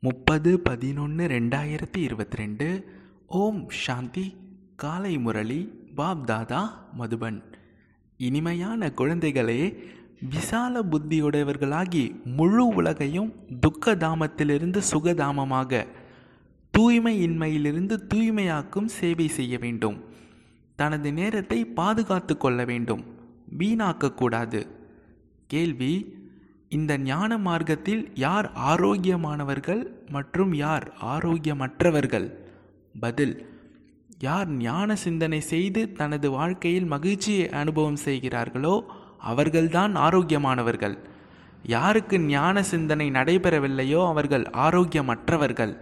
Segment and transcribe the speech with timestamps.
[0.00, 2.84] முப்பது பதினொன்று ரெண்டாயிரத்தி இருபத்தி ரெண்டு
[3.26, 4.36] ஓம் சாந்தி.
[4.76, 5.72] காலை முரளி.
[5.94, 7.42] பாப் தாதா மதுபன்.
[8.16, 9.78] இனிமையான குழந்தைகளே
[10.30, 15.86] விசால புத்தியுடையவர்களாகி முழு உலகையும் துக்க தாமத்திலிருந்து சுகதாமமாக
[16.78, 20.04] தூய்மையின்மையிலிருந்து தூய்மையாக்கும் சேவை செய்ய வேண்டும்.
[20.76, 23.04] தனது நேரத்தை பாதுகாத்து கொள்ள வேண்டும்.
[23.58, 24.66] வீணாக்கக்கூடாது
[25.46, 26.17] கேள்வி
[26.68, 32.32] இந்த ஞான மார்க்கத்தில் யார் ஆரோக்கியமானவர்கள் மற்றும் யார் ஆரோக்கியமற்றவர்கள்?
[33.00, 33.46] பதில்
[34.18, 38.84] யார் ஞான சிந்தனை செய்து தனது வாழ்க்கையில் மகிழ்ச்சியை அனுபவம் செய்கிறார்களோ
[39.18, 40.98] அவர்கள்தான் ஆரோக்கியமானவர்கள்.
[41.62, 45.76] யாருக்கு ஞான சிந்தனை நடைபெறவில்லையோ அவர்கள் ஆரோக்கியமற்றவர்கள்.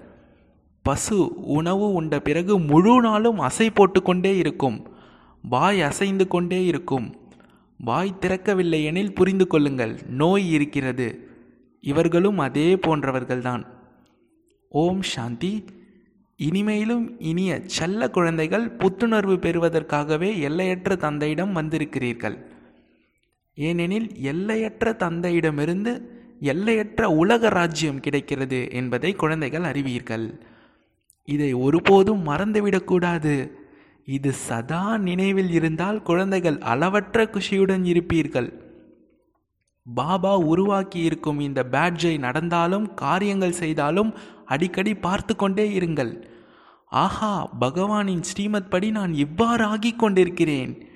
[0.83, 4.87] பசு உணவு உண்ட பிறகு முழு நாளும் அசை போட்டுக்கொண்டே இருக்கும்.
[5.42, 7.16] வாய் அசைந்து கொண்டே இருக்கும்.
[7.79, 10.01] வாய் திறக்கவில்லை எனில் புரிந்து கொள்ளுங்கள்.
[10.09, 11.29] நோய் இருக்கிறது.
[11.80, 13.67] இவர்களும் அதே போன்றவர்கள்தான்.
[14.69, 15.65] ஓம் சாந்தி.
[16.37, 22.39] இனிமேலும் இனிய செல்ல குழந்தைகள் புத்துணர்வு பெறுவதற்காகவே எல்லையற்ற தந்தையிடம் வந்திருக்கிறீர்கள்.
[23.55, 26.03] ஏனெனில் எல்லையற்ற தந்தையிடமிருந்து
[26.41, 30.41] எல்லையற்ற உலக ராஜ்யம் கிடைக்கிறது என்பதை குழந்தைகள் அறிவீர்கள்.
[31.25, 33.50] இதை ஒருபோதும் மறந்துவிடக்கூடாது.
[34.07, 38.65] இது சதா நினைவில் இருந்தால் குழந்தைகள் அளவற்ற குஷியுடன் இருப்பீர்கள்.
[39.95, 44.15] பாபா உருவாக்கி இருக்கும் இந்த பேட்ஜை நடந்தாலும் காரியங்கள் செய்தாலும்
[44.47, 46.25] அடிக்கடி பார்த்து கொண்டே இருங்கள்.
[46.87, 50.87] ஆஹா பகவானின் ஸ்ரீமத் படி நான் இவ்வாறு ஆகி கொண்டிருக்கிறேன்.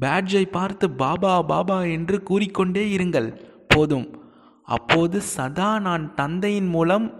[0.00, 3.40] பேட்ஜை பார்த்து பாபா பாபா என்று கூறிக்கொண்டே இருங்கள்.
[3.68, 4.20] போதும்.
[4.62, 7.12] அப்போது சதா நான் தந்தையின் மூலம்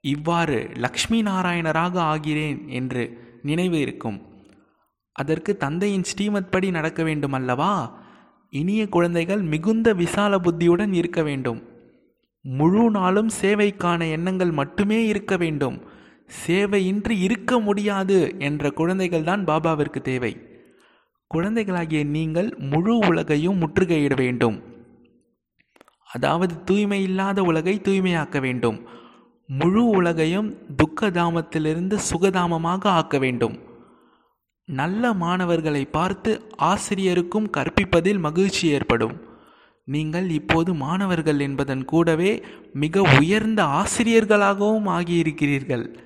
[0.00, 4.25] இவ்வாறு லக்ஷ்மி நாராயணராக ஆகிறேன் என்று நினைவு இருக்கும்.
[5.16, 7.98] அதற்கு தந்தையின் ஸ்ரீமத் படி நடக்க வேண்டும் அல்லவா
[8.50, 11.62] இனிய குழந்தைகள் மிகுந்த விசால புத்தியுடன் இருக்க வேண்டும்.
[12.40, 15.82] முழு நாளும் சேவைக்கான எண்ணங்கள் மட்டுமே இருக்க வேண்டும்.
[16.46, 20.32] சேவையின்றி இருக்க முடியாது என்ற குழந்தைகள் தான் பாபாவிற்கு தேவை.
[21.26, 24.56] குழந்தைகளாகிய நீங்கள் முழு உலகையும் முற்றுகையிட வேண்டும்.
[26.12, 28.78] அதாவது தூய்மை இல்லாத உலகை தூய்மையாக்க வேண்டும்.
[29.46, 33.65] முழு உலகையும் துக்கதாமத்திலிருந்து சுகதாமமாக ஆக்க வேண்டும்.
[34.68, 39.20] நல்ல மாணவர்களை பார்த்து ஆசிரியருக்கும் கற்பிப்பதில் மகிழ்ச்சி ஏற்படும்.
[39.84, 45.98] நீங்கள் இப்போது மாணவர்கள் என்பதன் கூடவே மிக உயர்ந்த ஆசிரியர்களாகவும் ஆகியிருக்கிறீர்கள்.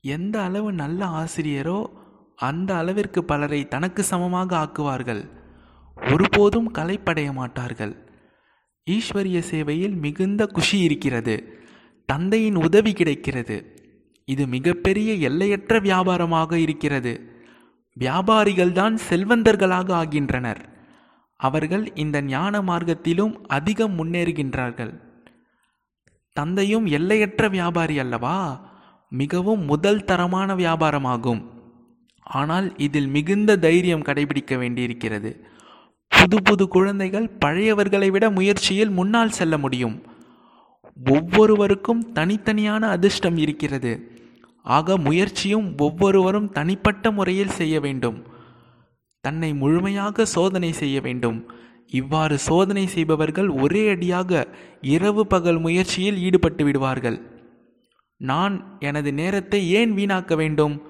[0.00, 1.90] எந்த அளவு நல்ல ஆசிரியரோ
[2.36, 5.30] அந்த அளவிற்கு பலரை தனக்கு சமமாக ஆக்குவார்கள்.
[5.96, 7.96] ஒருபோதும் கலைப்படைய மாட்டார்கள்.
[8.90, 11.58] ஈஸ்வரிய சேவையில் மிகுந்த குஷி இருக்கிறது.
[12.06, 13.75] தந்தையின் உதவி கிடைக்கிறது.
[14.28, 17.30] இது மிகப்பெரிய எல்லையற்ற வியாபாரமாக இருக்கிறது.
[18.00, 20.68] வியாபாரிகள்தான் செல்வந்தர்களாக ஆகின்றனர்.
[21.36, 25.00] அவர்கள் இந்த ஞான மார்க்கத்திலும் அதிகம் முன்னேறுகின்றார்கள்.
[26.32, 28.68] தந்தையும் எல்லையற்ற வியாபாரி அல்லவா?
[29.08, 31.46] மிகவும் முதல் தரமான வியாபாரமாகும்.
[32.22, 35.46] ஆனால் இதில் மிகுந்த தைரியம் கடைபிடிக்க வேண்டியிருக்கிறது.
[36.08, 40.02] புது புது குழந்தைகள் பழையவர்களை விட முயற்சியில் முன்னால் செல்ல முடியும்.
[41.06, 44.15] ஒவ்வொருவருக்கும் தனித்தனியான அதிர்ஷ்டம் இருக்கிறது.
[44.66, 48.18] ஆக முயற்சியும் ஒவ்வொருவரும் தனிப்பட்ட முறையில் செய்ய வேண்டும்.
[49.20, 51.38] தன்னை முழுமையாக சோதனை செய்ய வேண்டும்.
[51.86, 54.46] இவ்வாறு சோதனை செய்பவர்கள் ஒரே அடியாக
[54.80, 57.18] இரவு பகல் முயற்சியில் ஈடுபட்டு விடுவார்கள்.
[58.20, 60.82] நான் எனது நேரத்தை ஏன் வீணாக்க வேண்டும்?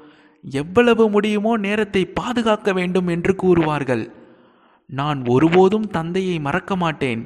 [0.44, 4.04] எவ்வளவு முடியுமோ நேரத்தை பாதுகாக்க வேண்டும் என்று கூறுவார்கள்.
[4.90, 7.22] நான் ஒருபோதும் தந்தையை மறக்க மாட்டேன்.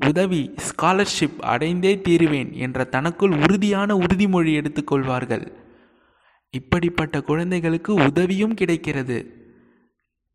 [0.00, 5.52] உதவி ஸ்காலர்ஷிப் அடைந்தே தீருவேன் என்ற தனக்குள் உறுதியான உறுதிமொழி எடுத்துக்கொள்வார்கள்
[6.54, 9.18] இப்படிப்பட்ட குழந்தைகளுக்கு உதவியும் கிடைக்கிறது.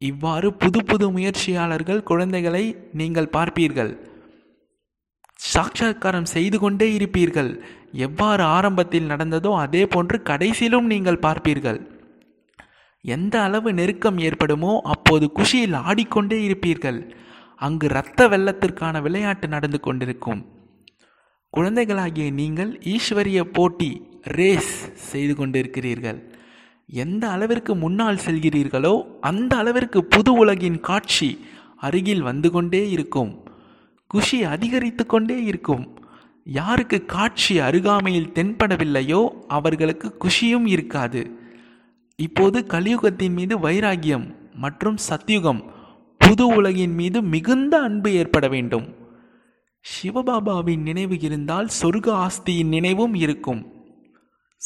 [0.02, 3.92] இவ்வாறு புது புது முயற்சியாளர்கள் குழந்தைகளை நீங்கள் பார்ப்பீர்கள்.
[5.40, 7.52] சாட்சாத்காரம் செய்து கொண்டே இருப்பீர்கள்.
[7.92, 11.80] எவ்வாறு ஆரம்பத்தில் நடந்ததோ அதே போன்று கடைசியிலும் நீங்கள் பார்ப்பீர்கள்.
[13.06, 17.00] எந்த அளவு நெருக்கம் ஏற்படுமோ அப்போது குஷியில் ஆடிக்கொண்டே இருப்பீர்கள்.
[17.62, 20.42] அங்கு இரத்த வெள்ளத்திற்கான விளையாட்டு நடந்து கொண்டிருக்கும்.
[21.54, 23.92] குழந்தைகளாகிய நீங்கள் ஈஸ்வரிய போட்டி
[24.26, 26.34] ரேஸ் செய்து கொண்டிருக்கிறீர்கள்.
[26.88, 31.40] எந்த அளவிற்கு முன்னால் செல்கிறீர்களோ அந்த அளவிற்கு புது உலகின் காட்சி
[31.76, 33.44] அருகில் வந்து கொண்டே இருக்கும்.
[34.08, 35.98] குஷி அதிகரித்து கொண்டே இருக்கும்.
[36.44, 41.32] யாருக்கு காட்சி அருகாமையில் தென்படவில்லையோ அவர்களுக்கு குஷியும் இருக்காது.
[42.16, 45.64] இப்போது கலியுகத்தின் மீது வைராகியம் மற்றும் சத்யுகம்
[46.18, 48.96] புது உலகின் மீது மிகுந்த அன்பு ஏற்பட வேண்டும்.
[49.86, 53.75] சிவபாபாவின் நினைவு இருந்தால் சொர்க்க ஆஸ்தியின் நினைவும் இருக்கும்.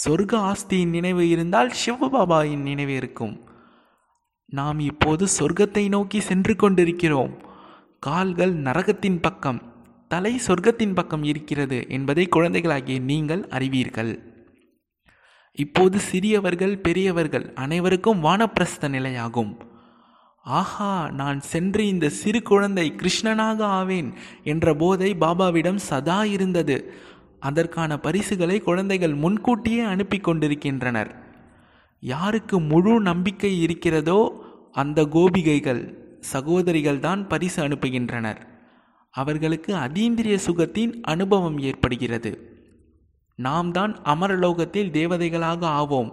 [0.05, 3.33] சொர்க்க ஆஸ்தியின் நினைவு இருந்தால் சிவபாபாவின் நினைவு இருக்கும்.
[4.45, 7.33] நாம் இப்போது சொர்க்கத்தை நோக்கி சென்று கொண்டிருக்கிறோம்.
[7.99, 9.59] கால்கள் நரகத்தின் பக்கம்
[10.07, 14.13] தலை சொர்க்கத்தின் பக்கம் இருக்கிறது என்பதை குழந்தைகளாகிய நீங்கள் அறிவீர்கள்.
[15.51, 19.51] இப்போது சிறியவர்கள் பெரியவர்கள் அனைவருக்கும் வானப்பிரஸ்த நிலையாகும்.
[20.45, 24.13] ஆஹா நான் சென்று இந்த சிறு குழந்தை கிருஷ்ணனாக ஆவேன்
[24.43, 26.93] என்ற போதை பாபாவிடம் சதா இருந்தது.
[27.39, 31.15] அதற்கான பரிசுகளை குழந்தைகள் முன்கூட்டியே அனுப்பி கொண்டிருக்கின்றனர்.
[31.99, 38.47] யாருக்கு முழு நம்பிக்கை இருக்கிறதோ அந்த கோபிகைகள் சகோதரிகள் தான் பரிசு அனுப்புகின்றனர்.
[39.11, 42.57] அவர்களுக்கு அதீந்திரிய சுகத்தின் அனுபவம் ஏற்படுகிறது.
[43.35, 46.11] நாம் தான் அமரலோகத்தில் தேவதைகளாக ஆவோம்.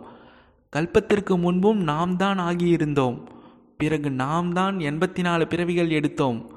[0.77, 3.27] கல்பத்திற்கு முன்பும் நாம் தான் ஆகியிருந்தோம்.
[3.77, 6.56] பிறகு நாம் தான் எண்பத்தி நாலு பிறவிகள் எடுத்தோம்.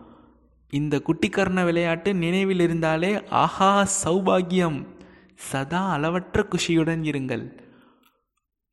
[0.71, 4.85] இந்த குட்டிக்கர்ண விளையாட்டு நினைவில் இருந்தாலே ஆஹா சௌபாகியம்.
[5.35, 7.51] சதா அளவற்ற குஷியுடன் இருங்கள்.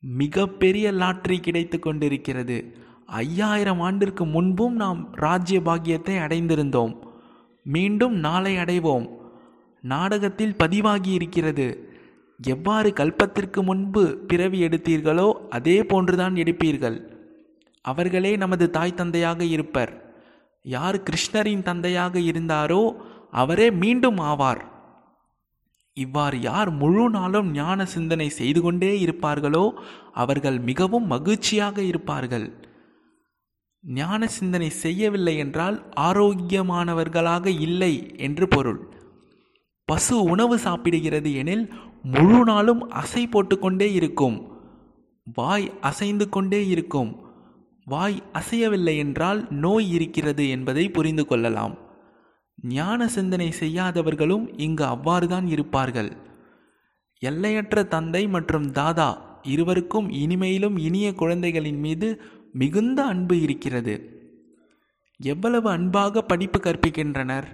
[0.01, 2.77] மிகப்பெரிய லாட்ரி கிடைத்து கொண்டிருக்கிறது.
[3.07, 6.97] ஐயாயிரம் ஆண்டிற்கு முன்பும் நாம் ராஜ்ய பாக்கியத்தை அடைந்திருந்தோம்.
[7.63, 9.09] மீண்டும் நாளை அடைவோம்.
[9.81, 11.95] நாடகத்தில் பதிவாகி இருக்கிறது.
[12.43, 17.03] எவ்வாறு கல்பத்திற்கு முன்பு பிறவி எடுத்தீர்களோ அதே போன்றுதான் எடுப்பீர்கள்.
[17.81, 20.06] அவர்களே நமது தாய் தந்தையாக இருப்பர்.
[20.67, 22.83] யார் கிருஷ்ணரின் தந்தையாக இருந்தாரோ
[23.31, 24.63] அவரே மீண்டும் ஆவார்.
[25.97, 29.65] இவ்வாறு யார் முழு நாளும் ஞான சிந்தனை செய்து கொண்டே இருப்பார்களோ
[30.13, 32.47] அவர்கள் மிகவும் மகிழ்ச்சியாக இருப்பார்கள்.
[33.85, 38.81] ஞான சிந்தனை செய்யவில்லை என்றால் ஆரோக்கியமானவர்களாக இல்லை என்று பொருள்.
[39.89, 41.65] பசு உணவு சாப்பிடுகிறது எனில்
[42.15, 44.37] முழு நாளும் அசை போட்டுக்கொண்டே இருக்கும்.
[45.37, 47.13] வாய் அசைந்து கொண்டே இருக்கும்.
[47.87, 51.75] வாய் அசையவில்லை என்றால் நோய் இருக்கிறது என்பதை புரிந்து கொள்ளலாம்.
[52.63, 56.13] ஞான சிந்தனை செய்யாதவர்களும் இங்கு அவ்வாறுதான் இருப்பார்கள்.
[57.19, 62.21] எல்லையற்ற தந்தை மற்றும் தாதா இருவருக்கும் இனிமையிலும் இனிய குழந்தைகளின் மீது
[62.53, 63.95] மிகுந்த அன்பு இருக்கிறது.
[65.21, 67.45] எவ்வளவு அன்பாக படிப்பு கற்பிக்கின்றனர்.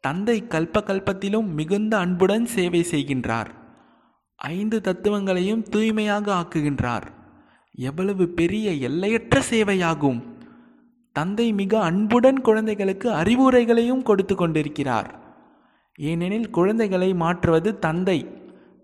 [0.00, 3.50] தந்தை கல்ப கல்பத்திலும் மிகுந்த அன்புடன் சேவை செய்கின்றார்.
[4.36, 7.06] ஐந்து தத்துவங்களையும் தூய்மையாக ஆக்குகின்றார்.
[7.80, 10.20] எவ்வளவு பெரிய எல்லையற்ற சேவையாகும்.
[11.12, 15.08] தந்தை மிக அன்புடன் குழந்தைகளுக்கு அறிவுரைகளையும் கொடுத்து கொண்டிருக்கிறார்.
[15.96, 18.18] ஏனெனில் குழந்தைகளை மாற்றுவது தந்தை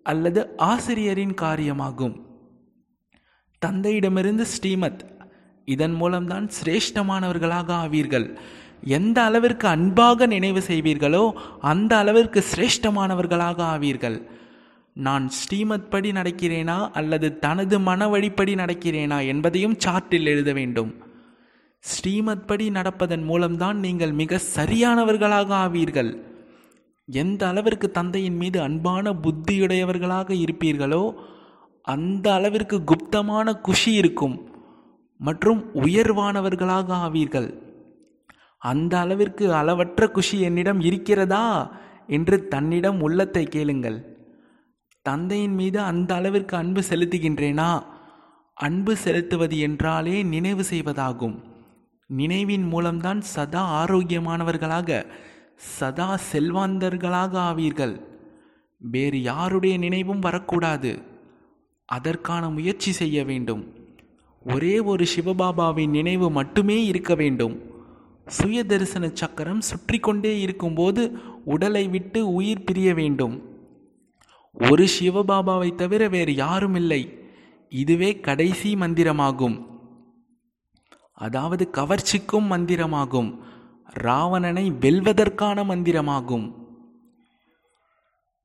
[0.02, 2.14] அல்லது ஆசிரியரின் காரியமாகும்.
[3.66, 5.02] தந்தையிடமிருந்து ஸ்ரீமத்
[5.64, 8.38] இதன் மூலம்தான் சிரேஷ்டமானவர்களாக ஆவீர்கள்.
[8.84, 14.18] எந்த அளவிற்கு அன்பாக நினைவு செய்வீர்களோ அந்த அளவிற்கு சிரேஷ்டமானவர்களாக ஆவீர்கள்.
[14.96, 20.94] நான் ஸ்ரீமத் படி நடக்கிறேனா அல்லது தனது மன வழிப்படி நடக்கிறேனா என்பதையும் சார்ட்டில் எழுத வேண்டும்.
[21.78, 26.22] ஸ்ரீமத் படி நடப்பதன் மூலம்தான் நீங்கள் மிக சரியானவர்களாக ஆவீர்கள்.
[27.06, 31.14] எந்த அளவிற்கு தந்தையின் மீது அன்பான புத்தியுடையவர்களாக இருப்பீர்களோ
[31.82, 34.48] அந்த அளவிற்கு குப்தமான குஷி இருக்கும்
[35.16, 37.62] மற்றும் உயர்வானவர்களாக ஆவீர்கள்.
[38.58, 41.76] அந்த அளவிற்கு அளவற்ற குஷி என்னிடம் இருக்கிறதா
[42.06, 44.13] என்று தன்னிடம் உள்ளத்தை கேளுங்கள்.
[45.04, 47.82] தந்தையின் மீது அந்த அளவிற்கு அன்பு செலுத்துகின்றேனா?
[48.54, 51.42] அன்பு செலுத்துவது என்றாலே நினைவு செய்வதாகும்.
[52.06, 55.06] நினைவின் மூலம்தான் சதா ஆரோக்கியமானவர்களாக
[55.56, 58.00] சதா செல்வாந்தர்களாக ஆவீர்கள்.
[58.78, 61.02] வேறு யாருடைய நினைவும் வரக்கூடாது.
[61.86, 63.72] அதற்கான முயற்சி செய்ய வேண்டும்.
[64.54, 67.60] ஒரே ஒரு சிவபாபாவின் நினைவு மட்டுமே இருக்க வேண்டும்.
[68.26, 73.53] சுய தரிசன சக்கரம் சுற்றி கொண்டே இருக்கும்போது உடலை விட்டு உயிர் பிரிய வேண்டும்.
[74.54, 77.18] ஒரு சிவபாபாவை தவிர வேறு யாரும் இல்லை.
[77.68, 79.66] இதுவே கடைசி மந்திரமாகும்.
[81.12, 83.38] அதாவது கவர்ச்சிக்கும் மந்திரமாகும்.
[83.84, 86.52] ராவணனை வெல்வதற்கான மந்திரமாகும்.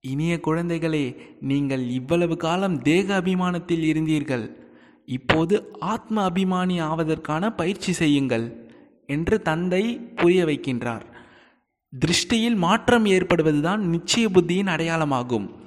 [0.02, 4.56] இனிய குழந்தைகளே நீங்கள் இவ்வளவு காலம் தேக அபிமானத்தில் இருந்தீர்கள்.
[5.06, 8.70] இப்போது ஆத்ம அபிமானி ஆவதற்கான பயிற்சி செய்யுங்கள்
[9.06, 11.02] என்று தந்தை புரிய வைக்கின்றார்.
[11.94, 15.59] திருஷ்டியில் மாற்றம் ஏற்படுவதுதான் நிச்சய புத்தியின் அடையாளமாகும்.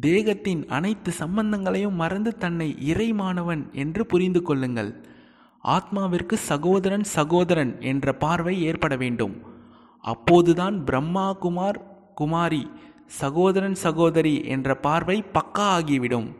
[0.00, 5.06] தேகத்தின் அனைத்து சம்பந்தங்களையும் மறந்து தன்னை இறைமானவன் என்று புரிந்து கொள்ளுங்கள்.
[5.64, 9.42] ஆத்மாவிற்கு சகோதரன் சகோதரன் என்ற பார்வை ஏற்பட வேண்டும்.
[9.98, 12.70] அப்போதுதான் பிரம்மா குமார் குமாரி
[13.06, 16.36] சகோதரன் சகோதரி என்ற பார்வை பக்கா ஆகிவிடும்.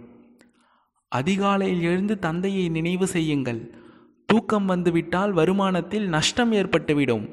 [1.09, 3.75] அதிகாலையில் எழுந்து தந்தையை நினைவு செய்யுங்கள்.
[4.26, 7.30] தூக்கம் வந்துவிட்டால் வருமானத்தில் நஷ்டம் ஏற்பட்டுவிடும்.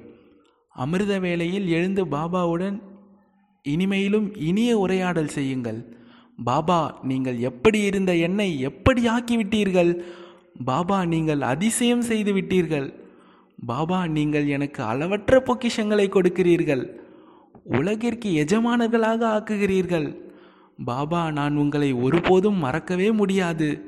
[0.69, 2.81] அமிர்த வேளையில் எழுந்து பாபாவுடன்
[3.63, 5.98] இனிமையிலும் இனிய உரையாடல் செய்யுங்கள்.
[6.43, 10.01] பாபா நீங்கள் எப்படி இருந்த என்னை எப்படி ஆக்கிவிட்டீர்கள்?
[10.65, 12.93] பாபா நீங்கள் அதிசயம் செய்து விட்டீர்கள்.
[13.65, 16.89] பாபா நீங்கள் எனக்கு அளவற்ற பொக்கிஷங்களை கொடுக்கிறீர்கள்.
[17.63, 20.15] உலகிற்கு எஜமானர்களாக ஆக்குகிறீர்கள்.
[20.85, 23.83] பாபா நான் உங்களை ஒருபோதும் மறக்கவே முடியாது.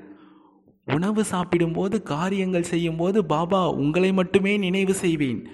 [0.86, 5.48] உணவு சாப்பிடும்போது காரியங்கள் செய்யும்போது பாபா உங்களை மட்டுமே நினைவு செய்வேன்.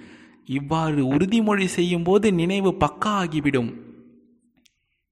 [0.46, 3.87] இவ்வாறு உறுதிமொழி செய்யும்போது நினைவு பக்கா ஆகிவிடும்.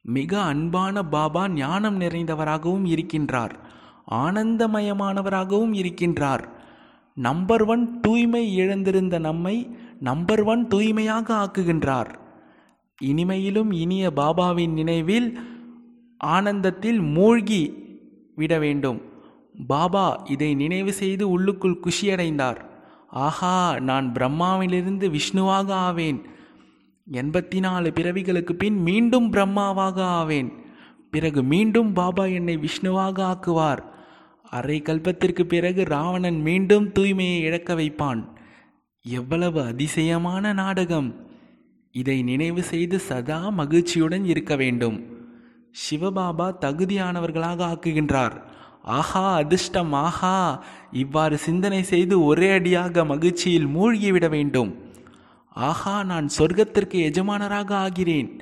[0.05, 3.51] மிக அன்பான பாபா ஞானம் நிறைந்தவராகவும் இருக்கின்றார்.
[4.11, 6.43] ஆனந்தமயமானவராகவும் இருக்கின்றார்.
[7.13, 12.15] நம்பர் ஒன் தூய்மை இழந்திருந்த நம்மை நம்பர் ஒன் தூய்மையாக ஆக்குகின்றார்.
[13.03, 15.39] இனிமையிலும் இனிய பாபாவின் நினைவில்
[16.17, 17.63] ஆனந்தத்தில் மூழ்கி
[18.35, 19.01] விட வேண்டும்.
[19.67, 22.57] பாபா இதை நினைவு செய்து உள்ளுக்குள் குஷியடைந்தார்.
[23.09, 26.21] ஆஹா நான் பிரம்மாவிலிருந்து விஷ்ணுவாக ஆவேன்.
[27.07, 30.51] எண்பத்தி நாலு பிறவிகளுக்கு பின் மீண்டும் பிரம்மாவாக ஆவேன்.
[31.09, 33.79] பிறகு மீண்டும் பாபா என்னை விஷ்ணுவாக ஆக்குவார்.
[34.43, 38.21] அரை கல்பத்திற்கு பிறகு ராவணன் மீண்டும் தூய்மையை இழக்க வைப்பான்.
[39.01, 41.15] எவ்வளவு அதிசயமான நாடகம்!
[41.91, 44.97] இதை நினைவு செய்து சதா மகிழ்ச்சியுடன் இருக்க வேண்டும்.
[45.75, 48.35] சிவபாபா தகுதியானவர்களாக ஆக்குகின்றார்.
[48.81, 49.93] ஆஹா அதிர்ஷ்டம்!
[49.93, 50.63] ஆஹா!
[50.91, 54.84] இவ்வாறு சிந்தனை செய்து ஒரே அடியாக மகிழ்ச்சியில் மூழ்கிவிட வேண்டும்.
[55.55, 58.39] ஆஹா நான் சொர்க்கத்திற்கு எஜமானராக ஆகிறேன்.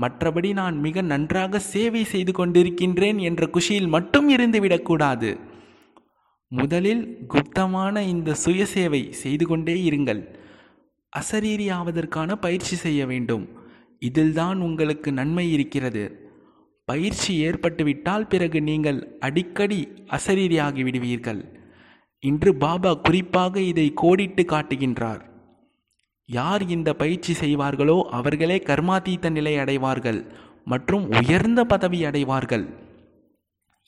[0.00, 5.36] மற்றபடி நான் மிக நன்றாக சேவை செய்து கொண்டிருக்கின்றேன் என்ற குஷியில் மட்டும் இருந்துவிடக்கூடாது
[6.48, 10.22] முதலில் குப்தமான இந்த சுய சேவை செய்து கொண்டே இருங்கள்.
[11.16, 13.48] அசரீரி ஆவதற்கான பயிற்சி செய்ய வேண்டும்.
[13.98, 16.30] இதில்தான் உங்களுக்கு நன்மை இருக்கிறது.
[16.84, 21.44] பயிற்சி ஏற்பட்டுவிட்டால் பிறகு நீங்கள் அடிக்கடி அசரீரியாகி விடுவீர்கள்.
[22.20, 25.30] இன்று பாபா குறிப்பாக இதை கோடிட்டு காட்டுகின்றார்.
[26.34, 30.20] யார் இந்த பயிற்சி செய்வார்களோ அவர்களே கர்மாதீத்த நிலை அடைவார்கள்
[30.64, 32.64] மற்றும் உயர்ந்த பதவி அடைவார்கள்.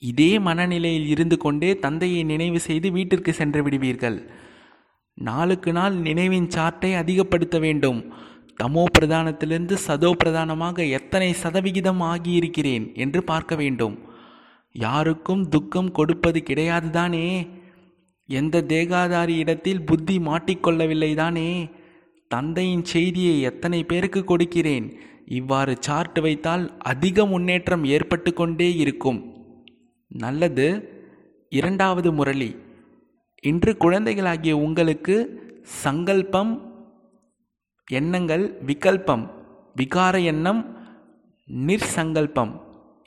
[0.01, 4.17] இதே மனநிலையில் இருந்து கொண்டே தந்தையை நினைவு செய்து வீட்டிற்கு சென்று விடுவீர்கள்.
[5.17, 7.99] நாளுக்கு நாள் நினைவின் சார்ட்டை அதிகப்படுத்த வேண்டும்.
[8.59, 13.95] தமோ பிரதானத்திலிருந்து சதோ பிரதானமாக எத்தனை சதவிகிதம் ஆகியிருக்கிறேன் என்று பார்க்க வேண்டும்.
[14.75, 17.27] யாருக்கும் துக்கம் கொடுப்பது கிடையாதுதானே?
[18.29, 21.49] எந்த தேகாதாரி இடத்தில் புத்தி மாட்டிக்கொள்ளவில்லை தானே
[22.27, 24.99] தந்தையின் செய்தியை எத்தனை பேருக்கு கொடுக்கிறேன்?
[25.25, 29.19] இவ்வாறு சார்ட் வைத்தால் அதிக முன்னேற்றம் ஏற்பட்டு கொண்டே இருக்கும்.
[30.07, 30.67] நல்லது.
[31.49, 32.55] இரண்டாவது முரளி.
[33.41, 35.15] இன்று குழந்தைகளாகிய உங்களுக்கு
[35.61, 36.51] சங்கல்பம்
[37.87, 39.29] எண்ணங்கள் விகல்பம்
[39.75, 40.61] விகார எண்ணம்
[41.47, 42.53] நிர்சங்கல்பம்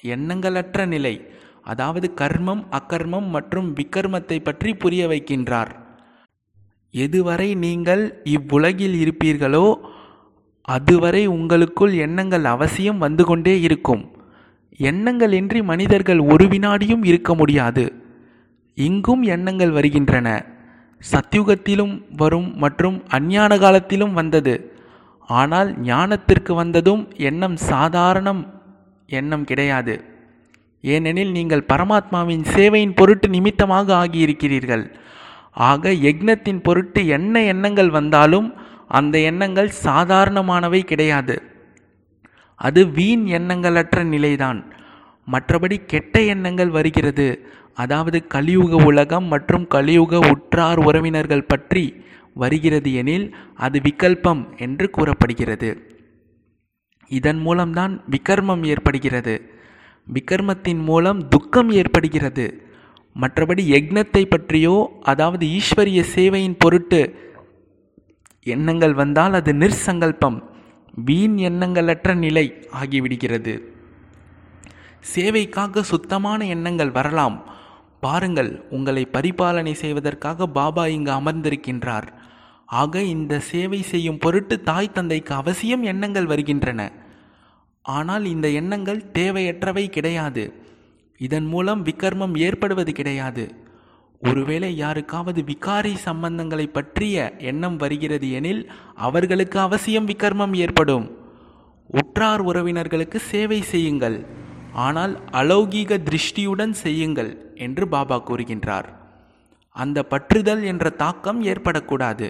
[0.05, 1.15] எண்ணங்களற்ற நிலை
[1.63, 5.73] அதாவது கர்மம் அக்கர்மம் மற்றும் விக்கர்மத்தை பற்றி புரிய வைக்கின்றார்.
[6.95, 9.67] எதுவரை நீங்கள் இவ்வுலகில் இருப்பீர்களோ
[10.63, 14.03] அதுவரை உங்களுக்குள் எண்ணங்கள் அவசியம் வந்து கொண்டே இருக்கும்.
[14.77, 17.85] எண்ணங்கள் இன்றி மனிதர்கள் ஒரு வினாடியும் இருக்க முடியாது.
[18.75, 20.29] இங்கும் எண்ணங்கள் வருகின்றன.
[21.13, 24.55] சத்யுகத்திலும் வரும் மற்றும் அஞ்ஞான காலத்திலும் வந்தது.
[25.29, 28.43] ஆனால் ஞானத்திற்கு வந்ததும் எண்ணம் சாதாரணம்
[29.07, 30.05] எண்ணம் கிடையாது.
[30.81, 34.85] ஏனெனில் நீங்கள் பரமாத்மாவின் சேவையின் பொருட்டு நிமித்தமாக ஆகியிருக்கிறீர்கள்.
[35.59, 38.55] ஆக யக்னத்தின் பொருட்டு என்ன எண்ணங்கள் வந்தாலும்
[38.89, 41.43] அந்த எண்ணங்கள் சாதாரணமானவை கிடையாது.
[42.55, 44.73] அது வீண் எண்ணங்களற்ற நிலைதான்.
[45.33, 47.49] மற்றபடி கெட்ட எண்ணங்கள் வருகிறது.
[47.75, 55.97] அதாவது கலியுக உலகம் மற்றும் கலியுக உற்றார் உறவினர்கள் பற்றி வருகிறது எனில் அது விகல்பம் என்று கூறப்படுகிறது.
[57.09, 59.51] இதன் மூலம்தான் விகர்மம் ஏற்படுகிறது.
[60.15, 62.68] விகர்மத்தின் மூலம் துக்கம் ஏற்படுகிறது.
[63.23, 67.01] மற்றபடி யக்னத்தை பற்றியோ அதாவது ஈஸ்வரிய சேவையின் பொருட்டு
[68.43, 70.39] எண்ணங்கள் வந்தால் அது நிர்சங்கல்பம்
[71.07, 73.73] வீண் எண்ணங்களற்ற நிலை ஆகிவிடுகிறது.
[75.15, 77.37] சேவைக்காக சுத்தமான எண்ணங்கள் வரலாம்.
[78.01, 82.09] பாருங்கள் உங்களை பரிபாலனை செய்வதற்காக பாபா இங்கு அமர்ந்திருக்கின்றார்.
[82.65, 86.93] ஆக இந்த சேவை செய்யும் பொருட்டு தாய் தந்தைக்கு அவசியம் எண்ணங்கள் வருகின்றன.
[87.83, 90.45] ஆனால் இந்த எண்ணங்கள் தேவையற்றவை கிடையாது.
[91.19, 93.45] இதன் மூலம் விக்கர்மம் ஏற்படுவது கிடையாது.
[94.23, 98.63] ஒருவேளை யாருக்காவது விகாரி சம்பந்தங்களை பற்றிய எண்ணம் வருகிறது எனில்
[98.95, 101.07] அவர்களுக்கு அவசியம் விக்கர்மம் ஏற்படும்.
[101.87, 104.19] உற்றார் உறவினர்களுக்கு சேவை செய்யுங்கள்.
[104.73, 108.89] ஆனால் அலௌகீக திருஷ்டியுடன் செய்யுங்கள் என்று பாபா கூறுகின்றார்.
[109.77, 112.29] அந்த பற்றுதல் என்ற தாக்கம் ஏற்படக்கூடாது.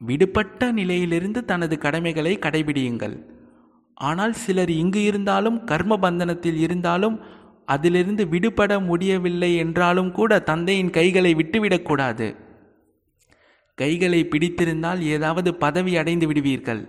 [0.00, 3.16] விடுபட்ட நிலையிலிருந்து தனது கடமைகளை கடைபிடியுங்கள்.
[3.94, 7.16] ஆனால் சிலர் இங்கு இருந்தாலும் கர்ம பந்தனத்தில் இருந்தாலும்
[7.74, 12.28] அதிலிருந்து விடுபட முடியவில்லை என்றாலும் கூட தந்தையின் கைகளை விட்டுவிடக்கூடாது
[13.78, 16.82] கைகளை பிடித்திருந்தால் ஏதாவது பதவி அடைந்து விடுவீர்கள்.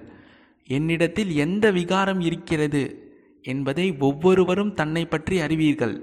[0.70, 2.82] என்னிடத்தில் எந்த விகாரம் இருக்கிறது
[3.46, 5.96] என்பதை ஒவ்வொருவரும் தன்னை பற்றி அறிவீர்கள்.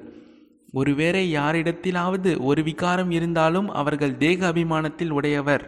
[0.72, 5.64] ஒருவேளை யாரிடத்திலாவது ஒரு விகாரம் இருந்தாலும் அவர்கள் தேக அபிமானத்தில் உடையவர்.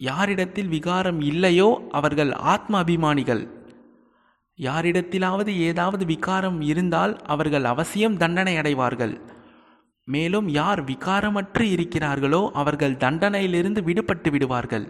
[0.00, 3.42] யாரிடத்தில் விகாரம் இல்லையோ அவர்கள் ஆத்ம அபிமானிகள்
[4.60, 9.20] யாரிடத்திலாவது ஏதாவது விகாரம் இருந்தால் அவர்கள் அவசியம் தண்டனை அடைவார்கள்.
[10.04, 14.88] மேலும் யார் விகாரமற்று இருக்கிறார்களோ அவர்கள் தண்டனையிலிருந்து விடுபட்டு விடுவார்கள்.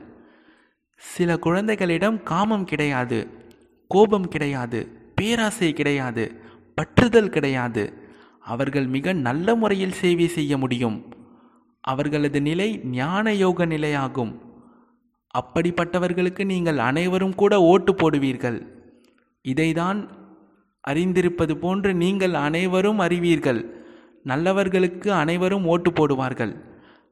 [0.94, 3.28] சில குழந்தைகளிடம் காமம் கிடையாது
[3.88, 6.40] கோபம் கிடையாது பேராசை கிடையாது
[6.78, 7.92] பற்றுதல் கிடையாது.
[8.40, 11.12] அவர்கள் மிக நல்ல முறையில் சேவை செய்ய முடியும்.
[11.80, 14.32] அவர்களது நிலை ஞான யோக நிலையாகும்.
[15.38, 18.75] அப்படிப்பட்டவர்களுக்கு நீங்கள் அனைவரும் கூட ஓட்டு போடுவீர்கள்.
[19.46, 19.98] இதைதான்
[20.88, 23.60] அறிந்திருப்பது போன்று நீங்கள் அனைவரும் அறிவீர்கள்.
[24.22, 26.52] நல்லவர்களுக்கு அனைவரும் ஓட்டு போடுவார்கள்.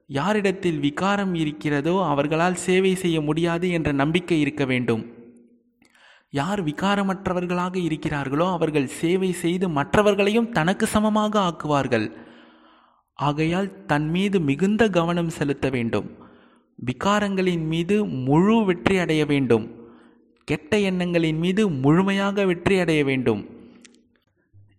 [0.07, 5.05] யாரிடத்தில் விகாரம் இருக்கிறதோ அவர்களால் சேவை செய்ய முடியாது என்ற நம்பிக்கை இருக்க வேண்டும்.
[6.31, 12.07] யார் விகாரமற்றவர்களாக இருக்கிறார்களோ அவர்கள் சேவை செய்து மற்றவர்களையும் தனக்கு சமமாக ஆக்குவார்கள்.
[13.19, 16.09] ஆகையால் தன் மீது மிகுந்த கவனம் செலுத்த வேண்டும்.
[16.79, 19.84] விகாரங்களின் மீது முழு வெற்றி அடைய வேண்டும்.
[20.45, 23.43] கெட்ட எண்ணங்களின் மீது முழுமையாக வெற்றி அடைய வேண்டும்.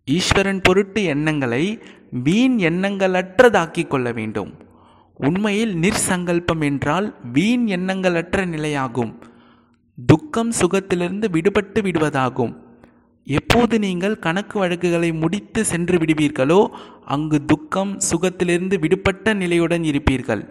[0.05, 1.79] ஈஸ்வரன் பொருட்டு எண்ணங்களை
[2.24, 4.51] வீண் எண்ணங்களற்றதாக்கிக் கொள்ள வேண்டும்.
[5.15, 9.13] உண்மையில் நிர்சங்கல்பம் என்றால் வீண் எண்ணங்களற்ற நிலையாகும்.
[10.05, 12.53] துக்கம் சுகத்திலிருந்து விடுபட்டு விடுவதாகும்.
[13.27, 16.67] எப்போது நீங்கள் கணக்கு வழக்குகளை முடித்து சென்று விடுவீர்களோ
[17.05, 20.43] அங்கு துக்கம் சுகத்திலிருந்து விடுபட்ட நிலையுடன் இருப்பீர்கள்.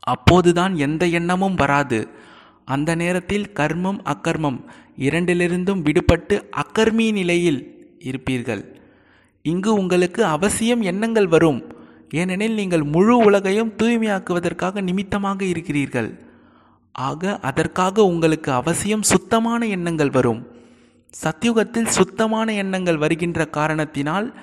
[0.00, 2.08] அப்போதுதான் எந்த எண்ணமும் வராது.
[2.64, 4.64] அந்த நேரத்தில் கர்மம் அக்கர்மம்
[4.98, 8.64] இரண்டிலிருந்தும் விடுபட்டு அக்கர்மி நிலையில் இருப்பீர்கள்.
[9.42, 11.74] இங்கு உங்களுக்கு அவசியம் எண்ணங்கள் வரும்.
[12.10, 16.18] ஏனெனில் நீங்கள் முழு உலகையும் தூய்மையாக்குவதற்காக நிமித்தமாக இருக்கிறீர்கள்.
[16.92, 20.46] ஆக அதற்காக உங்களுக்கு அவசியம் சுத்தமான எண்ணங்கள் வரும்.
[21.24, 24.34] சத்யுகத்தில் சுத்தமான எண்ணங்கள் வருகின்ற காரணத்தினால்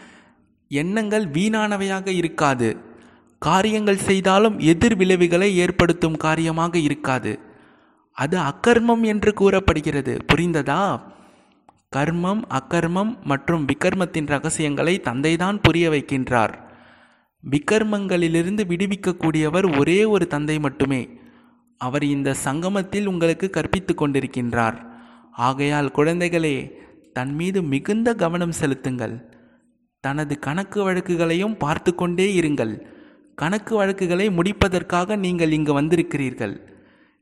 [0.68, 2.78] எண்ணங்கள் வீணானவையாக இருக்காது.
[3.40, 7.40] காரியங்கள் செய்தாலும் எதிர் விளைவுகளை ஏற்படுத்தும் காரியமாக இருக்காது.
[8.20, 10.14] அது அக்கர்மம் என்று கூறப்படுகிறது.
[10.28, 10.84] புரிந்ததா?
[11.96, 16.54] கர்மம் அக்கர்மம் மற்றும் விக்கர்மத்தின் ரகசியங்களை தந்தைதான் புரிய வைக்கின்றார்.
[17.44, 21.02] விக்கர்மங்களிலிருந்து விடுவிக்கக்கூடியவர் ஒரே ஒரு தந்தை மட்டுமே.
[21.78, 24.78] அவர் இந்த சங்கமத்தில் உங்களுக்கு கற்பித்து கொண்டிருக்கின்றார்.
[25.32, 26.56] ஆகையால் குழந்தைகளே
[27.14, 29.16] தன் மீது மிகுந்த கவனம் செலுத்துங்கள்.
[30.04, 32.74] தனது கணக்கு வழக்குகளையும் பார்த்து கொண்டே இருங்கள்.
[33.36, 36.56] கணக்கு வழக்குகளை முடிப்பதற்காக நீங்கள் இங்கு வந்திருக்கிறீர்கள்.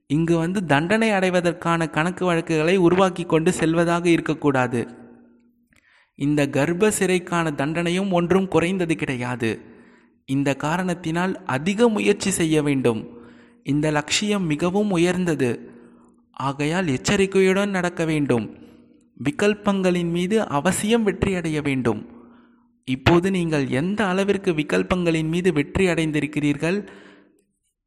[0.07, 4.87] இங்கு வந்து தண்டனை அடைவதற்கான கணக்கு வழக்குகளை உருவாக்கி கொண்டு செல்வதாக இருக்கக்கூடாது.
[6.15, 9.61] இந்த கர்ப்ப சிறைக்கான தண்டனையும் ஒன்றும் குறைந்தது கிடையாது.
[10.25, 13.07] இந்த காரணத்தினால் அதிக முயற்சி செய்ய வேண்டும்.
[13.63, 15.69] இந்த லட்சியம் மிகவும் உயர்ந்தது.
[16.31, 18.55] ஆகையால் எச்சரிக்கையுடன் நடக்க வேண்டும்.
[19.23, 22.09] விகல்பங்களின் மீது அவசியம் வெற்றியடைய வேண்டும்.
[22.85, 26.87] இப்போது நீங்கள் எந்த அளவிற்கு விகல்பங்களின் மீது வெற்றி அடைந்திருக்கிறீர்கள்?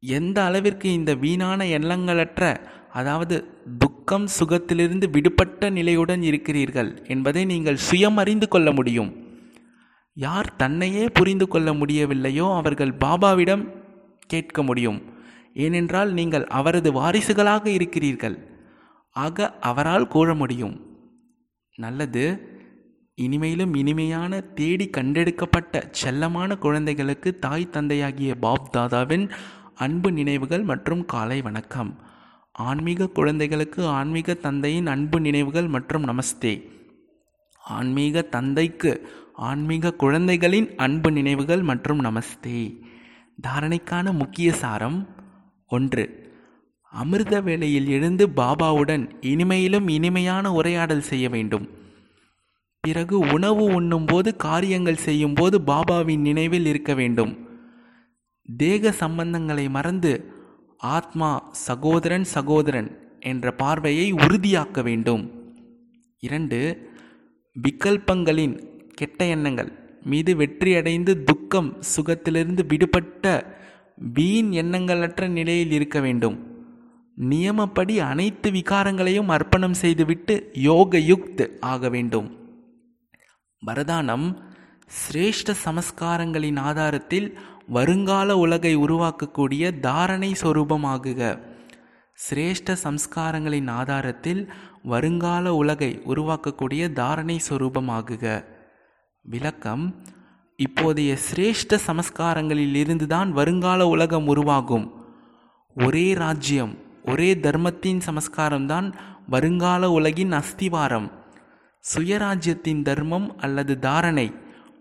[0.03, 2.57] எந்த அளவிற்கு இந்த வீணான எண்ணங்களற்ற
[2.91, 9.11] அதாவது துக்கம் சுகத்திலிருந்து விடுபட்ட நிலையுடன் இருக்கிறீர்கள் என்பதை நீங்கள் சுயம் அறிந்து கொள்ள முடியும்.
[10.13, 13.69] யார் தன்னையே புரிந்து கொள்ள முடியவில்லையோ அவர்கள் பாபாவிடம்
[14.27, 15.01] கேட்க முடியும்.
[15.53, 18.37] ஏனென்றால் நீங்கள் அவரது வாரிசுகளாக இருக்கிறீர்கள்.
[19.11, 20.85] ஆக அவரால் கூற முடியும்.
[21.75, 22.25] நல்லது.
[23.21, 29.29] இனிமையிலும் இனிமையான தேடி கண்டெடுக்கப்பட்ட செல்லமான குழந்தைகளுக்கு தாய் தந்தையாகிய பாப் தாதாவின்
[29.83, 31.99] அன்பு நினைவுகள் மற்றும் காலை வணக்கம்.
[32.51, 36.69] ஆன்மீக குழந்தைகளுக்கு ஆன்மீக தந்தையின் அன்பு நினைவுகள் மற்றும் நமஸ்தே.
[37.59, 42.79] ஆன்மீக தந்தைக்கு ஆன்மீக குழந்தைகளின் அன்பு நினைவுகள் மற்றும் நமஸ்தே.
[43.47, 45.07] தாரணைக்கான முக்கிய சாரம்
[45.67, 46.33] ஒன்று.
[46.83, 51.69] அமிர்த வேளையில் எழுந்து பாபாவுடன் இனிமையிலும் இனிமையான உரையாடல் செய்ய வேண்டும்.
[52.81, 57.50] பிறகு உணவு உண்ணும்போது காரியங்கள் செய்யும்போது பாபாவின் நினைவில் இருக்க வேண்டும்.
[58.57, 60.33] தேக சம்பந்தங்களை மறந்து
[60.77, 65.53] ஆத்மா சகோதரன் சகோதரன் என்ற பார்வையை உறுதியாக்க வேண்டும்.
[66.19, 66.89] இரண்டு
[67.55, 73.55] விகல்பங்களின் கெட்ட எண்ணங்கள் மீது வெற்றியடைந்து துக்கம் சுகத்திலிருந்து விடுபட்ட
[73.95, 76.65] வீண் எண்ணங்களற்ற நிலையில் இருக்க வேண்டும்.
[77.29, 82.37] நியமப்படி அனைத்து விகாரங்களையும் அர்ப்பணம் செய்துவிட்டு யோக யுக்த் ஆக வேண்டும்.
[83.65, 84.41] வரதானம்
[84.87, 87.39] சிரேஷ்ட சமஸ்காரங்களின் ஆதாரத்தில்
[87.71, 91.39] வருங்கால உலகை உருவாக்கக்கூடிய தாரணை சொரூபமாகுக.
[92.29, 94.51] சிரேஷ்ட சம்ஸ்காரங்களின் ஆதாரத்தில்
[94.83, 98.45] வருங்கால உலகை உருவாக்கக்கூடிய தாரணை சொரூபமாகுக.
[99.21, 100.01] விளக்கம்
[100.57, 104.91] இப்போதைய சிரேஷ்ட சமஸ்காரங்களில் இருந்துதான் வருங்கால உலகம் உருவாகும்.
[105.75, 108.93] ஒரே ராஜ்யம் ஒரே தர்மத்தின் சமஸ்காரம்தான்
[109.27, 111.11] வருங்கால உலகின் அஸ்திவாரம்.
[111.95, 114.35] சுயராஜ்யத்தின் தர்மம் அல்லது தாரணை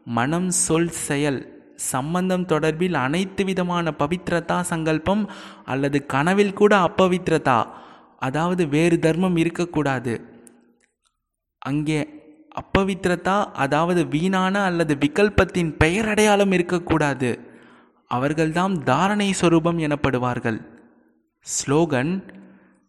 [0.05, 5.23] மனம் சொல் செயல் சம்பந்தம் தொடர்பில் அனைத்து விதமான பவித்ரதா சங்கல்பம்
[5.65, 7.61] அல்லது கனவில் கூட அப்பவித்ரதா.
[8.19, 10.15] அதாவது வேறு தர்மம் இருக்கக்கூடாது.
[11.63, 12.01] அங்கே
[12.63, 17.31] அப்பவித்ரதா அதாவது வீணான அல்லது விகல்பத்தின் பெயரடையாளம் இருக்கக்கூடாது.
[18.11, 20.59] அவர்கள்தாம் தாரணை சொரூபம் எனப்படுவார்கள்.
[21.47, 22.13] ஸ்லோகன்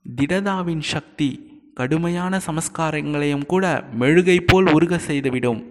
[0.05, 1.29] திடதாவின் சக்தி
[1.73, 3.65] கடுமையான சமஸ்காரங்களையும் கூட
[3.99, 5.61] மெழுகை போல் உருக செய்துவிடும்.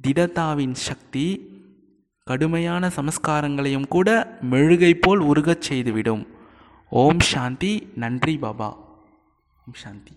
[0.00, 1.50] திடதாவின் சக்தி
[2.24, 6.26] கடுமையான சமஸ்காரங்களையும் கூட மெழுகை போல் உருகச் செய்துவிடும்.
[6.90, 8.76] ஓம் சாந்தி நன்றி பாபா.
[9.66, 10.12] ஓம் சாந்தி.